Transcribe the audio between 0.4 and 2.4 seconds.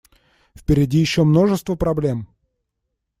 Впереди еще множество проблем.